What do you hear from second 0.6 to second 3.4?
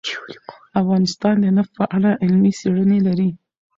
افغانستان د نفت په اړه علمي څېړنې لري.